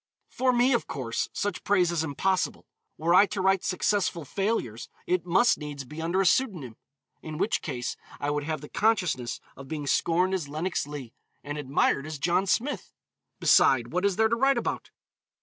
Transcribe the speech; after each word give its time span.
For 0.31 0.51
me, 0.51 0.73
of 0.73 0.87
course, 0.87 1.29
such 1.31 1.63
praise 1.63 1.91
is 1.91 2.03
impossible. 2.03 2.65
Were 2.97 3.13
I 3.13 3.27
to 3.27 3.39
write 3.39 3.63
successful 3.63 4.25
failures, 4.25 4.89
it 5.05 5.27
must 5.27 5.59
needs 5.59 5.85
be 5.85 6.01
under 6.01 6.19
a 6.21 6.25
pseudonym. 6.25 6.75
In 7.21 7.37
which 7.37 7.61
case 7.61 7.95
I 8.19 8.31
would 8.31 8.43
have 8.43 8.61
the 8.61 8.67
consciousness 8.69 9.39
of 9.55 9.67
being 9.67 9.85
scorned 9.85 10.33
as 10.33 10.49
Lenox 10.49 10.87
Leigh, 10.87 11.13
and 11.43 11.55
admired 11.59 12.07
as 12.07 12.17
John 12.17 12.47
Smith. 12.47 12.95
Beside, 13.39 13.89
what 13.93 14.03
is 14.03 14.15
there 14.15 14.27
to 14.29 14.35
write 14.35 14.57
about? 14.57 14.89